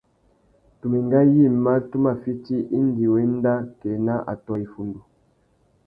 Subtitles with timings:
[0.77, 4.99] Tu mà enga yïmá tu má fiti indi wá enda kā ena atõh iffundu.